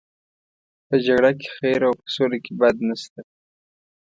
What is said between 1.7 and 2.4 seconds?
او په سوله